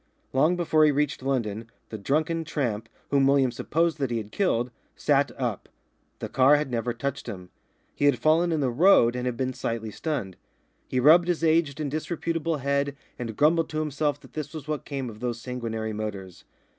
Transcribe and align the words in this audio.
Long 0.33 0.55
before 0.55 0.83
he 0.83 0.89
reached 0.91 1.21
London, 1.21 1.69
the 1.89 1.97
drunken 1.99 2.43
tramp, 2.43 2.89
whom 3.11 3.27
William 3.27 3.51
supposed 3.51 3.99
that 3.99 4.09
he 4.09 4.17
had 4.17 4.31
killed, 4.31 4.71
sat 4.95 5.31
up. 5.39 5.69
The 6.17 6.27
car 6.27 6.55
had 6.55 6.71
never 6.71 6.91
touched 6.91 7.27
him. 7.27 7.51
He 7.93 8.05
had 8.05 8.17
fallen 8.17 8.51
in 8.51 8.61
the 8.61 8.71
road 8.71 9.15
and 9.15 9.27
had 9.27 9.37
been 9.37 9.53
slightly 9.53 9.91
stunned. 9.91 10.37
He 10.87 10.99
rubbed 10.99 11.27
his 11.27 11.43
aged 11.43 11.79
and 11.79 11.91
disreputable 11.91 12.57
head 12.57 12.95
and 13.19 13.37
grumbled 13.37 13.69
to 13.69 13.79
himself 13.79 14.19
that 14.21 14.33
this 14.33 14.55
was 14.55 14.67
what 14.67 14.85
came 14.85 15.07
of 15.07 15.19
those 15.19 15.39
sanguinary 15.39 15.93
motors. 15.93 16.45